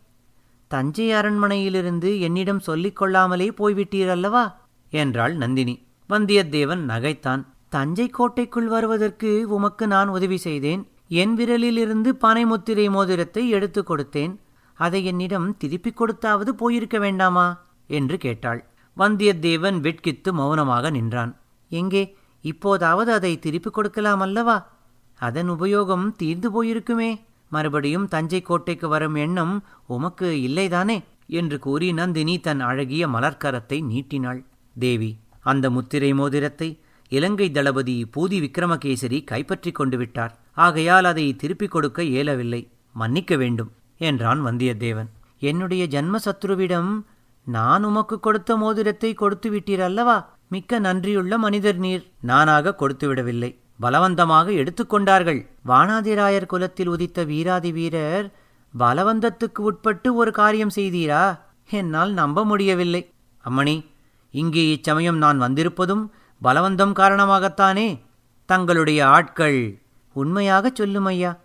தஞ்சை 0.68 1.12
அரண்மனையிலிருந்து 1.12 2.20
என்னிடம் 2.20 2.60
சொல்லிக் 2.60 2.96
கொள்ளாமலே 2.96 3.48
போய்விட்டீரல்லவா 3.48 4.54
என்றாள் 4.90 5.36
நந்தினி. 5.36 5.84
வந்தியத்தேவன் 6.08 6.78
நகைத்தான். 6.78 7.44
தஞ்சை 7.68 8.08
கோட்டைக்குள் 8.08 8.66
வருவதற்கு 8.66 9.48
உமக்கு 9.48 9.86
நான் 9.86 10.08
உதவி 10.08 10.36
செய்தேன். 10.36 10.88
என் 11.08 11.36
விரலிலிருந்து 11.36 12.12
பனைமுத்திரை 12.20 12.90
மோதிரத்தை 12.90 13.48
எடுத்துக் 13.48 13.92
கொடுத்தேன். 13.92 14.36
அதை 14.74 15.04
என்னிடம் 15.04 15.56
திருப்பிக் 15.56 16.02
கொடுத்தாவது 16.02 16.48
போயிருக்க 16.48 16.98
வேண்டாமா? 16.98 17.64
என்று 17.86 18.18
கேட்டாள். 18.18 18.64
வந்தியத்தேவன் 18.96 19.80
வெட்கித்து 19.80 20.32
மௌனமாக 20.32 20.90
நின்றான். 20.90 21.40
எங்கே? 21.68 22.16
இப்போதாவது 22.40 23.12
அதை 23.12 23.38
திருப்பிக் 23.38 23.74
கொடுக்கலாம் 23.74 24.20
அல்லவா? 24.20 24.72
அதன் 25.14 25.50
உபயோகம் 25.50 26.12
தீர்ந்து 26.16 26.64
போயிருக்குமே. 26.64 27.20
மறுபடியும் 27.48 28.08
தஞ்சை 28.08 28.42
கோட்டைக்கு 28.42 28.88
வரும் 28.88 29.14
எண்ணம் 29.14 29.64
உமக்கு 29.86 30.26
இல்லைதானே? 30.26 31.04
என்று 31.26 31.58
கூறி 31.58 31.92
நந்தினி 31.92 32.38
தன் 32.38 32.60
அழகிய 32.60 33.08
மலர்க்கரத்தை 33.08 33.84
நீட்டினாள். 33.84 34.44
தேவி 34.78 35.16
அந்த 35.40 35.70
முத்திரை 35.70 36.14
மோதிரத்தை 36.14 36.80
இலங்கை 37.08 37.50
தளபதி 37.50 38.10
பூதி 38.16 38.40
விக்ரமகேசரி 38.40 39.24
கைப்பற்றிக் 39.24 39.74
கொண்டு 39.74 39.96
விட்டார். 39.96 40.38
ஆகையால் 40.54 41.04
அதை 41.04 41.36
திருப்பிக் 41.36 41.70
கொடுக்க 41.70 42.02
இயலவில்லை. 42.02 42.68
மன்னிக்க 42.92 43.36
வேண்டும் 43.36 43.72
என்றான் 43.98 44.44
வந்தியத்தேவன். 44.44 45.06
என்னுடைய 45.38 45.86
ஜன்ம 45.86 46.16
சத்ருவிடம் 46.24 47.02
நான் 47.44 47.84
உமக்கு 47.84 48.20
கொடுத்த 48.20 48.56
மோதிரத்தை 48.56 49.14
கொடுத்து 49.14 49.50
விட்டீர் 49.50 49.78
அல்லவா? 49.78 50.35
மிக்க 50.48 50.78
நன்றியுள்ள 50.78 51.38
மனிதர் 51.38 51.76
நீர். 51.76 52.10
நானாக 52.20 52.74
கொடுத்துவிடவில்லை. 52.78 53.58
பலவந்தமாக 53.80 54.50
எடுத்துக்கொண்டார்கள். 54.52 55.46
வானாதிராயர் 55.68 56.46
குலத்தில் 56.46 56.86
உதித்த 56.86 57.24
வீராதி 57.24 57.72
வீரர் 57.72 58.32
பலவந்தத்துக்கு 58.78 59.58
உட்பட்டு 59.58 60.14
ஒரு 60.14 60.32
காரியம் 60.32 60.70
செய்தீரா? 60.74 61.38
என்னால் 61.70 62.12
நம்ப 62.12 62.44
முடியவில்லை. 62.44 63.10
அம்மணி 63.44 63.86
இங்கே 64.30 64.72
இச்சமயம் 64.72 65.16
நான் 65.16 65.40
வந்திருப்பதும் 65.40 66.10
பலவந்தம் 66.42 66.92
காரணமாகத்தானே? 66.92 68.00
தங்களுடைய 68.46 69.06
ஆட்கள் 69.06 69.80
உண்மையாகச் 70.12 70.74
சொல்லும் 70.74 71.04
ஐயா. 71.04 71.36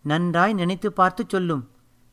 நன்றாய் 0.00 0.52
நினைத்து 0.52 0.92
பார்த்து 0.92 1.24
சொல்லும். 1.28 1.70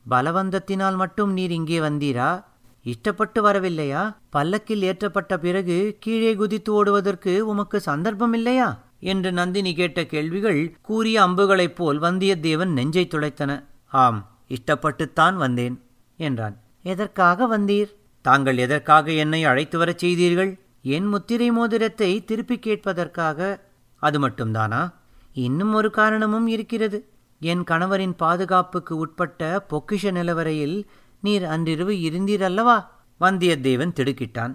பலவந்தத்தினால் 0.09 0.95
மட்டும் 0.95 1.33
நீர் 1.33 1.51
இங்கே 1.51 1.79
வந்தீரா? 1.79 2.43
இஷ்டப்பட்டு 2.85 3.39
வரவில்லையா? 3.39 4.15
பல்லக்கில் 4.29 4.81
ஏற்றப்பட்ட 4.81 5.37
பிறகு 5.37 5.97
கீழே 5.99 6.35
குதித்து 6.35 6.73
ஓடுவதற்கு 6.73 7.47
உமக்கு 7.47 7.79
சந்தர்ப்பம் 7.79 8.33
இல்லையா 8.33 8.83
என்று 8.99 9.31
நந்தினி 9.31 9.75
கேட்ட 9.75 10.05
கேள்விகள் 10.05 10.77
கூறிய 10.81 11.21
அம்புகளைப் 11.21 11.75
போல் 11.75 11.99
வந்தியத்தேவன் 11.99 12.67
நெஞ்சை 12.67 13.07
துளைத்தன 13.07 13.63
ஆம் 13.85 14.37
இஷ்டப்பட்டுத்தான் 14.49 15.35
வந்தேன் 15.35 15.81
என்றான். 16.17 16.57
எதற்காக 16.83 17.57
வந்தீர்? 17.57 17.95
தாங்கள் 18.21 18.57
எதற்காக 18.57 19.11
என்னை 19.11 19.43
அழைத்து 19.43 19.77
வரச் 19.77 19.97
செய்தீர்கள்? 19.97 20.59
என் 20.81 21.05
முத்திரை 21.05 21.51
மோதிரத்தை 21.51 22.23
திருப்பிக் 22.23 22.65
கேட்பதற்காக. 22.65 23.59
அது 23.95 24.29
மட்டும்தானா? 24.29 24.93
இன்னும் 25.33 25.73
ஒரு 25.73 25.89
காரணமும் 25.89 26.47
இருக்கிறது. 26.47 27.09
என் 27.39 27.63
கணவரின் 27.63 28.13
பாதுகாப்புக்கு 28.17 28.97
உட்பட்ட 28.97 29.65
பொக்கிஷ 29.69 30.11
நிலவரையில் 30.11 30.85
நீர் 31.25 31.45
அன்றிரவு 31.45 31.93
இருந்தீர் 32.07 32.43
அல்லவா 32.43 32.77
வந்தியத்தேவன் 33.19 33.95
திடுக்கிட்டான். 33.97 34.53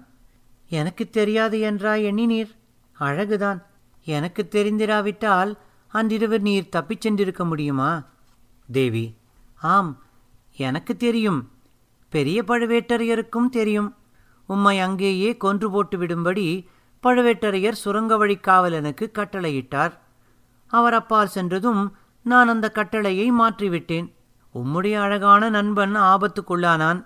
எனக்கு 0.69 1.03
தெரியாது 1.09 1.57
என்றா 1.59 1.93
எண்ணினீர்? 2.07 2.51
அழகுதான். 2.99 3.59
எனக்கு 4.05 4.41
தெரிந்திராவிட்டால் 4.51 5.51
அன்றிரவு 5.87 6.37
நீர் 6.39 6.69
தப்பிச் 6.69 7.07
சென்றிருக்க 7.07 7.43
முடியுமா? 7.45 7.89
தேவி 8.71 9.05
ஆம் 9.61 9.91
எனக்கு 10.57 10.93
தெரியும். 10.97 11.41
பெரிய 12.09 12.43
பழுவேட்டரையருக்கும் 12.43 13.49
தெரியும். 13.51 13.89
உம்மை 14.47 14.79
அங்கேயே 14.79 15.37
கொன்று 15.37 15.67
போட்டு 15.71 15.97
விடும்படி 15.97 16.47
பழுவேட்டரையர் 17.03 17.81
சுரங்க 17.83 18.17
வழி 18.17 18.35
காவலனுக்கு 18.35 19.05
கட்டளையிட்டார். 19.11 19.93
அவர் 20.67 20.93
அப்பால் 20.93 21.33
சென்றதும் 21.35 21.83
நான் 22.23 22.47
அந்த 22.47 22.67
கட்டளையை 22.71 23.27
மாற்றிவிட்டேன். 23.31 24.07
உம்முடைய 24.55 24.93
அழகான 24.93 25.49
நண்பன் 25.49 25.95
ஆபத்துக்குள்ளானான். 25.95 27.05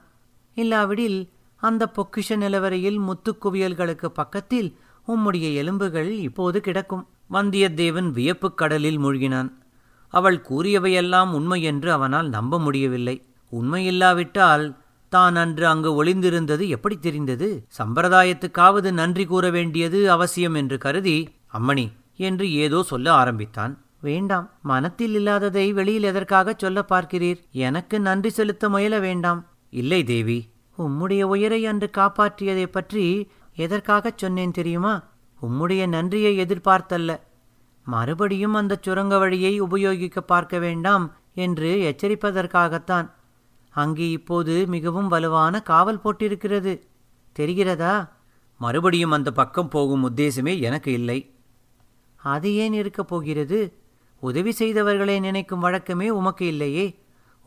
இல்லாவிடில் 0.54 1.30
அந்த 1.56 1.92
பொக்கிஷ 1.96 2.36
நிலவரையில் 2.36 3.00
முத்துக்குவியல்களுக்கு 3.00 4.06
பக்கத்தில் 4.06 4.78
உம்முடைய 5.08 5.54
எலும்புகள் 5.54 6.12
இப்போது 6.12 6.62
கிடக்கும். 6.62 7.08
வந்தியத்தேவன் 7.32 8.12
வியப்புக் 8.12 8.58
கடலில் 8.58 9.00
மூழ்கினான். 9.00 9.52
அவள் 10.10 10.46
கூறியவையெல்லாம் 10.50 11.32
உண்மை 11.32 11.64
என்று 11.64 11.92
அவனால் 11.92 12.30
நம்ப 12.30 12.60
முடியவில்லை. 12.60 13.25
உண்மையில்லாவிட்டால் 13.52 14.75
தான் 15.10 15.36
அன்று 15.36 15.68
அங்கு 15.68 16.04
ஒளிந்திருந்தது 16.04 16.68
எப்படி 16.68 16.98
தெரிந்தது? 16.98 17.68
சம்பிரதாயத்துக்காவது 17.78 18.92
நன்றி 18.92 19.25
கூற 19.25 19.50
வேண்டியது 19.50 20.12
அவசியம் 20.12 20.54
என்று 20.54 20.78
கருதி 20.78 21.30
அம்மணி 21.54 21.92
என்று 22.16 22.54
ஏதோ 22.54 22.84
சொல்ல 22.84 23.14
ஆரம்பித்தான். 23.14 23.85
வேண்டாம் 24.06 24.48
மனத்தில் 24.62 25.14
இல்லாததை 25.14 25.66
வெளியில் 25.74 26.10
எதற்காக 26.12 26.56
சொல்ல 26.58 26.80
பார்க்கிறீர்? 26.90 27.40
எனக்கு 27.66 27.96
நன்றி 28.00 28.30
செலுத்த 28.30 28.70
முயல 28.70 29.00
வேண்டாம். 29.00 29.42
இல்லை 29.74 30.02
தேவி 30.04 30.40
உம்முடைய 30.78 31.24
உயிரை 31.34 31.60
அன்று 31.66 31.88
காப்பாற்றியதை 31.98 32.66
பற்றி 32.68 33.06
எதற்காகச் 33.56 34.18
சொன்னேன் 34.18 34.56
தெரியுமா? 34.60 34.96
உம்முடைய 35.42 35.84
நன்றியை 35.88 36.34
எதிர்பார்த்தல்ல. 36.40 37.12
மறுபடியும் 37.86 38.54
அந்த 38.54 38.80
சுரங்க 38.82 39.18
வழியை 39.18 39.54
உபயோகிக்க 39.60 40.22
பார்க்க 40.22 40.60
வேண்டாம் 40.60 41.06
என்று 41.34 41.70
எச்சரிப்பதற்காகத்தான். 41.90 43.08
அங்கே 43.76 44.08
இப்போது 44.10 44.54
மிகவும் 44.68 45.08
வலுவான 45.08 45.62
காவல் 45.62 46.04
போட்டிருக்கிறது. 46.04 46.74
தெரிகிறதா? 47.40 47.96
மறுபடியும் 48.62 49.12
அந்த 49.12 49.30
பக்கம் 49.32 49.70
போகும் 49.70 50.06
உத்தேசமே 50.10 50.54
எனக்கு 50.62 50.92
இல்லை. 50.92 51.20
அது 52.24 52.50
ஏன் 52.56 52.74
இருக்கப் 52.74 53.08
போகிறது? 53.08 53.60
உதவி 54.25 54.53
செய்தவர்களை 54.60 55.20
நினைக்கும் 55.20 55.60
வழக்கமே 55.60 56.10
உமக்கு 56.10 56.48
இல்லையே? 56.48 56.86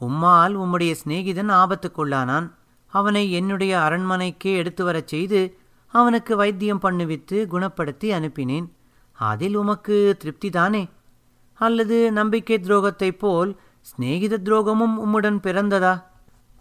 உம்மால் 0.01 0.55
உம்முடைய 0.57 0.95
சிநேகிதன் 1.05 1.51
ஆபத்துக்குள்ளானான். 1.51 2.53
அவனை 2.87 3.33
என்னுடைய 3.33 3.79
அரண்மனைக்கே 3.79 4.57
எடுத்து 4.57 4.85
வரச் 4.85 5.07
செய்து 5.07 5.59
அவனுக்கு 5.87 6.37
வைத்தியம் 6.37 6.81
பண்ணுவித்து 6.83 7.47
குணப்படுத்தி 7.47 8.11
அனுப்பினேன். 8.11 8.69
அதில் 9.13 9.55
உமக்கு 9.55 10.17
திருப்திதானே? 10.25 10.89
அல்லது 11.55 12.13
நம்பிக்கை 12.13 12.59
துரோகத்தைப் 12.59 13.19
போல் 13.19 13.61
சிநேகித 13.81 14.37
துரோகமும் 14.45 14.95
உம்முடன் 15.07 15.41
பிறந்ததா? 15.41 16.03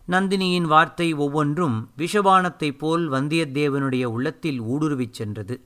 நந்தினியின் 0.07 0.67
வார்த்தை 0.73 1.13
ஒவ்வொன்றும் 1.13 1.89
விஷபானத்தைப் 1.97 2.77
போல் 2.77 3.11
வந்தியத்தேவனுடைய 3.11 4.03
உள்ளத்தில் 4.03 4.61
ஊடுருவிச் 4.61 5.13
சென்றது. 5.13 5.63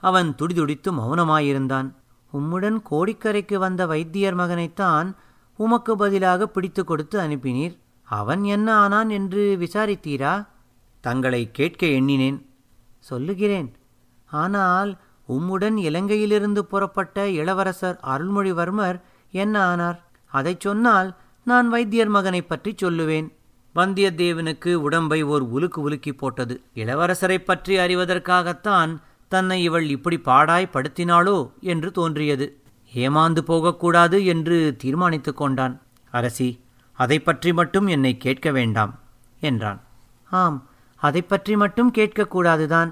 அவன் 0.00 0.34
துடிதுடித்து 0.34 0.92
மௌனமாயிருந்தான். 0.92 1.94
உம்முடன் 2.34 2.82
கோடிக்கரைக்கு 2.90 3.54
வந்த 3.54 3.86
வைத்தியர் 3.86 4.36
மகனைத்தான் 4.36 5.14
உமக்கு 5.56 5.96
பதிலாக 5.96 6.46
பிடித்து 6.46 6.84
கொடுத்து 6.84 7.20
அனுப்பினீர். 7.20 7.78
அவன் 8.02 8.44
என்ன 8.44 8.74
ஆனான் 8.74 9.10
என்று 9.10 9.56
விசாரித்தீரா? 9.60 10.46
தங்களை 11.00 11.50
கேட்க 11.50 11.86
எண்ணினேன். 11.86 12.50
சொல்லுகிறேன். 12.98 13.74
ஆனால் 14.26 14.98
உம்முடன் 15.28 15.76
இலங்கையிலிருந்து 15.78 16.58
புறப்பட்ட 16.58 17.28
இளவரசர் 17.28 18.00
அருள்மொழிவர்மர் 18.02 19.00
என்ன 19.30 19.64
ஆனார்? 19.64 20.04
அதைச் 20.26 20.60
சொன்னால் 20.60 21.16
நான் 21.44 21.68
வைத்தியர் 21.68 22.08
மகனைப் 22.08 22.48
பற்றி 22.48 22.74
சொல்லுவேன். 22.82 23.32
வந்தியத்தேவனுக்கு 23.74 24.74
உடம்பை 24.74 25.22
ஓர் 25.22 25.44
உலுக்கு 25.44 25.80
உலுக்கி 25.80 26.12
போட்டது. 26.12 26.62
இளவரசரைப் 26.74 27.44
பற்றி 27.44 27.76
அறிவதற்காகத்தான் 27.76 28.96
தன்னை 29.34 29.58
இவள் 29.62 29.86
இப்படி 29.88 30.16
பாடாய் 30.24 30.72
படுத்தினாளோ 30.72 31.38
என்று 31.72 31.88
தோன்றியது. 31.90 32.46
ஏமாந்து 32.92 33.40
போகக்கூடாது 33.40 34.18
என்று 34.24 34.58
தீர்மானித்துக் 34.78 35.36
கொண்டான். 35.36 35.74
அரசி 36.10 36.48
அதை 36.98 37.18
பற்றி 37.18 37.50
மட்டும் 37.52 37.86
என்னை 37.86 38.12
கேட்க 38.16 38.48
வேண்டாம் 38.50 38.92
என்றான். 39.40 39.80
ஆம் 40.30 40.58
அதை 41.02 41.22
பற்றி 41.22 41.54
மட்டும் 41.56 41.90
கேட்கக்கூடாதுதான். 41.94 42.90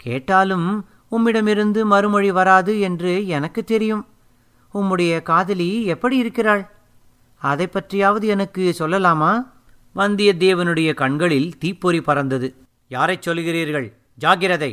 கேட்டாலும் 0.00 0.66
உம்மிடமிருந்து 1.10 1.80
மறுமொழி 1.84 2.30
வராது 2.30 2.72
என்று 2.80 3.12
எனக்கு 3.26 3.60
தெரியும். 3.64 4.04
உம்முடைய 4.74 5.14
காதலி 5.22 5.70
எப்படி 5.84 6.16
இருக்கிறாள்? 6.16 6.62
அதை 7.42 7.66
பற்றியாவது 7.68 8.26
எனக்கு 8.34 8.64
சொல்லலாமா? 8.78 9.32
வந்தியத்தேவனுடைய 9.94 10.90
கண்களில் 10.94 11.48
தீப்பொறி 11.58 12.00
பறந்தது. 12.00 12.48
யாரைச் 12.90 13.26
சொல்கிறீர்கள்? 13.28 13.88
ஜாகிரதை 14.18 14.72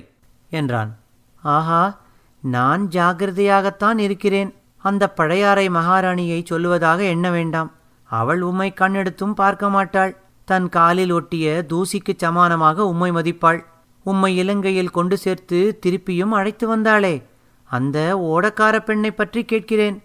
என்றான். 0.49 0.97
ஆஹா 1.41 1.99
நான் 2.41 2.87
ஜாகிரதையாகத்தான் 2.91 3.97
இருக்கிறேன். 3.97 4.55
அந்த 4.77 5.09
பழையாறை 5.09 5.69
மகாராணியை 5.69 6.43
சொல்லுவதாக 6.49 6.99
எண்ண 6.99 7.31
வேண்டாம். 7.31 7.71
அவள் 8.03 8.41
உம்மை 8.41 8.73
கண்ணெடுத்தும் 8.79 9.33
பார்க்க 9.33 9.69
மாட்டாள். 9.69 10.17
தன் 10.45 10.69
காலில் 10.69 11.11
ஒட்டிய 11.11 11.65
தூசிக்குச் 11.69 12.23
சமானமாக 12.23 12.75
உம்மை 12.75 13.11
மதிப்பாள். 13.11 13.65
உம்மை 14.03 14.37
இலங்கையில் 14.37 14.89
கொண்டு 14.89 15.17
சேர்த்து 15.17 15.79
திருப்பியும் 15.85 16.29
அழைத்து 16.29 16.77
வந்தாளே. 16.77 17.23
அந்த 17.63 18.17
ஓடக்கார 18.17 18.79
பெண்ணை 18.79 19.11
பற்றி 19.11 19.45
கேட்கிறேன். 19.45 20.03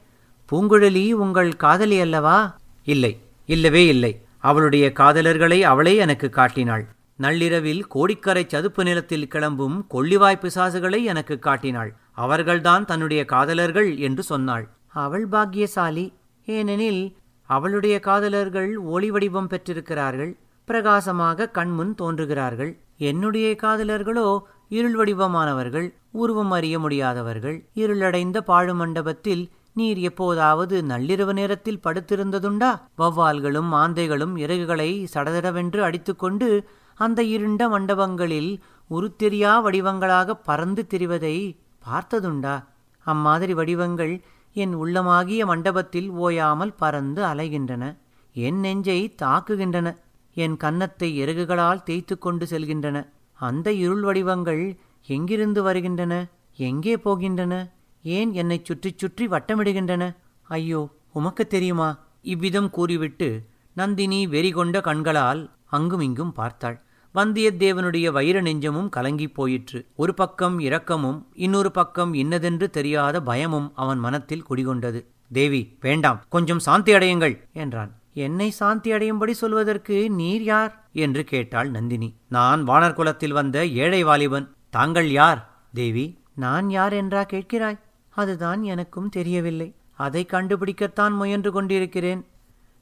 பூங்குழலி 0.52 1.12
உங்கள் 1.12 1.56
காதலி 1.56 2.00
அல்லவா? 2.00 2.56
இல்லை 2.84 3.20
இல்லவே 3.46 3.86
இல்லை. 3.86 4.24
அவளுடைய 4.38 4.92
காதலர்களை 4.94 5.60
அவளே 5.60 5.96
எனக்கு 5.96 6.30
காட்டினாள். 6.30 6.86
நள்ளிரவில் 7.24 7.82
கோடிக்கரை 7.94 8.44
சதுப்பு 8.46 8.82
நிலத்தில் 8.84 9.26
கிளம்பும் 9.28 9.76
கொள்ளிவாய் 9.94 10.42
பிசாசுகளை 10.44 11.00
எனக்கு 11.12 11.34
காட்டினாள். 11.38 11.90
அவர்கள்தான் 12.24 12.84
தன்னுடைய 12.84 13.22
காதலர்கள் 13.24 13.90
என்று 13.98 14.22
சொன்னாள். 14.22 14.64
அவள் 15.04 15.26
பாக்கியசாலி. 15.26 16.06
ஏனெனில் 16.48 17.02
அவளுடைய 17.50 17.96
காதலர்கள் 18.00 18.70
ஒளி 18.94 19.08
வடிவம் 19.10 19.48
பெற்றிருக்கிறார்கள். 19.48 20.32
பிரகாசமாக 20.68 21.50
கண்முன் 21.56 21.94
தோன்றுகிறார்கள். 21.94 22.72
என்னுடைய 23.10 23.48
காதலர்களோ 23.62 24.28
இருள் 24.76 24.96
வடிவமானவர்கள் 24.98 25.88
உருவம் 26.12 26.52
அறிய 26.56 26.76
முடியாதவர்கள். 26.78 27.58
இருளடைந்த 27.82 28.38
பாழு 28.50 28.74
மண்டபத்தில் 28.74 29.42
நீர் 29.78 30.00
எப்போதாவது 30.08 30.76
நள்ளிரவு 30.82 31.32
நேரத்தில் 31.32 31.82
படுத்திருந்ததுண்டா? 31.84 32.70
வௌவால்களும் 32.98 33.70
ஆந்தைகளும் 33.82 34.34
இறகுகளை 34.44 34.90
சடதடவென்று 35.14 35.80
அடித்துக்கொண்டு 35.80 36.48
அந்த 36.94 37.22
இருண்ட 37.22 37.62
மண்டபங்களில் 37.68 38.60
உருத்தெரியா 38.90 39.52
வடிவங்களாக 39.62 40.34
பறந்து 40.34 40.86
திரிவதை 40.86 41.56
பார்த்ததுண்டா. 41.82 42.64
அம்மாதிரி 43.06 43.54
வடிவங்கள் 43.54 44.20
என் 44.52 44.74
உள்ளமாகிய 44.74 45.44
மண்டபத்தில் 45.46 46.10
ஓயாமல் 46.10 46.74
பறந்து 46.74 47.22
அலைகின்றன. 47.22 47.84
என் 48.32 48.60
நெஞ்சை 48.60 49.14
தாக்குகின்றன. 49.22 49.96
என் 50.34 50.56
கன்னத்தை 50.56 51.08
எருகுகளால் 51.18 51.82
தேய்த்து 51.82 52.18
கொண்டு 52.18 52.46
செல்கின்றன. 52.46 53.08
அந்த 53.34 53.72
இருள் 53.72 54.02
வடிவங்கள் 54.02 54.76
எங்கிருந்து 55.06 55.62
வருகின்றன? 55.62 56.28
எங்கே 56.56 56.96
போகின்றன? 56.96 57.54
ஏன் 58.02 58.32
என்னை 58.32 58.60
சுற்றி 58.62 58.94
சுற்றி 58.96 59.26
வட்டமிடுகின்றன? 59.26 60.16
ஐயோ 60.42 60.88
உமக்கு 61.12 61.46
தெரியுமா? 61.46 61.98
இவ்விதம் 62.22 62.70
கூறிவிட்டு 62.70 63.28
நந்தினி 63.74 64.26
வெறிகொண்ட 64.26 64.80
கண்களால் 64.80 65.50
அங்குமிங்கும் 65.72 66.32
பார்த்தாள். 66.32 66.78
வந்தியத்தேவனுடைய 67.14 68.12
வைர 68.12 68.40
நெஞ்சமும் 68.40 68.90
கலங்கிப் 68.96 69.34
போயிற்று. 69.34 69.80
ஒரு 69.96 70.14
பக்கம் 70.14 70.58
இரக்கமும் 70.58 71.26
இன்னொரு 71.34 71.70
பக்கம் 71.70 72.14
இன்னதென்று 72.14 72.70
தெரியாத 72.70 73.22
பயமும் 73.22 73.72
அவன் 73.74 73.98
மனத்தில் 73.98 74.46
குடிகொண்டது. 74.50 75.00
தேவி 75.32 75.60
வேண்டாம் 75.80 76.22
கொஞ்சம் 76.28 76.58
சாந்தி 76.58 76.92
அடையுங்கள் 76.92 77.34
என்றான். 77.52 77.92
என்னை 78.14 78.50
சாந்தி 78.50 78.92
அடையும்படி 78.92 79.30
சொல்வதற்கு 79.30 80.10
நீர் 80.10 80.42
யார்? 80.42 80.72
என்று 80.92 81.24
கேட்டாள் 81.24 81.70
நந்தினி. 81.70 82.08
நான் 82.28 82.66
வானர் 82.66 82.92
குலத்தில் 82.92 83.32
வந்த 83.32 83.66
ஏழை 83.66 84.02
வாலிபன். 84.04 84.48
தாங்கள் 84.70 85.10
யார்? 85.10 85.40
தேவி 85.74 86.06
நான் 86.34 86.70
யார் 86.70 86.92
என்றா 86.92 87.22
கேட்கிறாய்? 87.32 87.78
அதுதான் 88.10 88.62
எனக்கும் 88.62 89.08
தெரியவில்லை. 89.08 89.68
அதை 89.96 90.26
கண்டுபிடிக்கத்தான் 90.32 91.14
முயன்று 91.16 91.52
கொண்டிருக்கிறேன். 91.52 92.22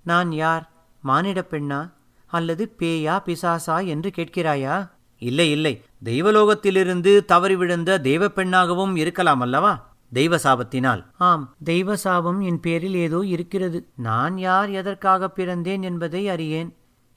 நான் 0.05 0.33
யார்? 0.33 0.71
மானிடப் 1.05 1.51
பெண்ணா? 1.51 1.81
அல்லது 2.31 2.65
பேயா 2.79 3.17
பிசாசா 3.27 3.87
என்று 3.87 4.11
கேட்கிறாயா? 4.17 4.77
இல்லை 5.23 5.51
இல்லை. 5.51 5.75
தெய்வலோகத்திலிருந்து 6.05 7.13
தவறி 7.25 7.57
விழுந்த 7.57 7.99
தெய்வ 7.99 8.27
பெண்ணாகவும் 8.27 8.95
இருக்கலாம் 8.97 9.41
அல்லவா? 9.41 9.73
தெய்வ 10.13 10.37
சாபத்தினால். 10.37 11.03
ஆம் 11.17 11.55
தெய்வ 11.65 11.97
சாபம் 11.97 12.41
என் 12.41 12.61
பேரில் 12.61 12.95
ஏதோ 12.95 13.21
இருக்கிறது. 13.25 13.79
நான் 13.97 14.39
யார் 14.39 14.71
எதற்காக 14.71 15.33
பிறந்தேன் 15.37 15.83
என்பதை 15.83 16.29
அறியேன். 16.29 16.71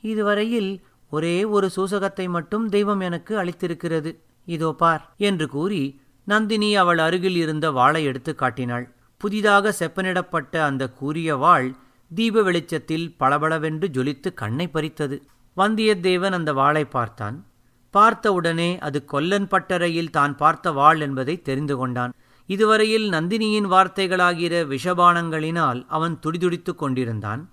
இதுவரையில் 0.04 0.71
ஒரே 1.12 1.38
ஒரு 1.43 1.69
சூசகத்தை 1.76 2.30
மட்டும் 2.30 2.65
தெய்வம் 2.69 2.99
எனக்கு 2.99 3.34
அளித்திருக்கிறது. 3.43 4.12
இதோ 4.47 4.69
பார் 4.71 5.04
என்று 5.17 5.45
கூறி 5.49 5.84
நந்தினி 6.28 6.69
அவள் 6.76 6.97
அருகில் 6.97 7.36
இருந்த 7.36 7.65
வாளை 7.71 8.04
எடுத்து 8.04 8.36
காட்டினாள். 8.36 8.86
புதிதாக 9.21 9.73
செப்பனிடப்பட்ட 9.80 10.54
அந்த 10.63 10.84
கூரிய 10.89 11.36
வாள் 11.36 11.67
தீப 12.13 12.41
வெளிச்சத்தில் 12.41 13.06
பளபளவென்று 13.17 13.88
ஜொலித்து 13.88 14.34
கண்ணை 14.34 14.67
பறித்தது. 14.67 15.17
வந்தியத்தேவன் 15.58 16.36
அந்த 16.39 16.54
வாளை 16.54 16.86
பார்த்தான். 16.86 17.45
பார்த்தவுடனே 17.93 18.69
அது 18.80 19.06
கொல்லன் 19.06 19.47
பட்டறையில் 19.47 20.10
தான் 20.10 20.38
பார்த்த 20.38 20.71
வாள் 20.71 20.99
என்பதை 20.99 21.41
தெரிந்து 21.41 21.78
கொண்டான். 21.78 22.13
இதுவரையில் 22.49 23.10
நந்தினியின் 23.10 23.67
வார்த்தைகளாகிற 23.73 24.54
விஷபானங்களினால் 24.73 25.86
அவன் 25.88 26.19
துடிதுடித்துக் 26.26 26.82
கொண்டிருந்தான். 26.82 27.49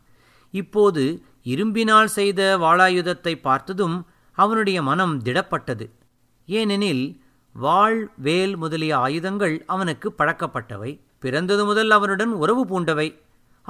இப்போது 0.54 1.22
இரும்பினால் 1.44 2.10
செய்த 2.18 2.40
வாளாயுதத்தை 2.58 3.34
பார்த்ததும் 3.40 4.06
அவனுடைய 4.38 4.82
மனம் 4.82 5.22
திடப்பட்டது. 5.22 5.86
ஏனெனில் 6.46 7.04
வாள் 7.54 8.00
வேல் 8.16 8.56
முதலிய 8.56 8.96
ஆயுதங்கள் 8.96 9.56
அவனுக்கு 9.66 10.14
பழக்கப்பட்டவை. 10.18 11.00
பிறந்தது 11.18 11.64
முதல் 11.64 11.90
அவனுடன் 11.90 12.32
உறவு 12.32 12.62
பூண்டவை. 12.64 13.08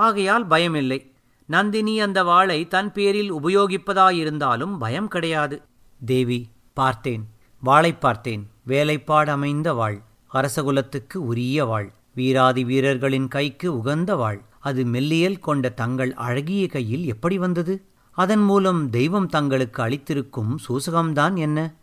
ஆகையால் 0.00 0.46
பயமில்லை. 0.46 1.10
நந்தினி 1.46 2.00
அந்த 2.00 2.24
வாளை 2.24 2.68
தன் 2.68 2.92
பேரில் 2.92 3.32
உபயோகிப்பதாயிருந்தாலும் 3.34 4.78
பயம் 4.78 5.08
கிடையாது. 5.08 5.62
தேவி 6.04 6.48
பார்த்தேன். 6.72 7.28
வாளை 7.60 7.92
பார்த்தேன். 7.94 8.50
வேலைப்பாடு 8.62 9.30
அமைந்த 9.30 9.72
வாழ் 9.72 10.00
அரசகுலத்துக்கு 10.34 11.16
உரிய 11.16 11.64
வாழ் 11.64 11.90
வீராதி 12.14 12.64
வீரர்களின் 12.64 13.28
கைக்கு 13.28 13.78
உகந்த 13.78 14.16
வாழ் 14.16 14.40
அது 14.58 14.84
மெல்லியல் 14.84 15.38
கொண்ட 15.38 15.68
தங்கள் 15.68 16.14
அழகிய 16.14 16.66
கையில் 16.66 17.04
எப்படி 17.04 17.38
வந்தது? 17.38 17.84
அதன் 18.10 18.44
மூலம் 18.44 18.90
தெய்வம் 18.90 19.26
தங்களுக்கு 19.26 19.82
அளித்திருக்கும் 19.82 20.54
சூசகம்தான் 20.68 21.36
என்ன? 21.38 21.74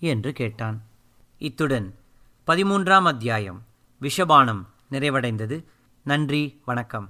என்று 0.00 0.32
கேட்டான். 0.32 0.82
இத்துடன் 1.38 1.94
பதிமூன்றாம் 2.46 3.02
அத்தியாயம் 3.02 3.62
விஷபானம் 4.00 4.62
நிறைவடைந்தது. 4.90 5.64
நன்றி 6.02 6.60
வணக்கம். 6.64 7.06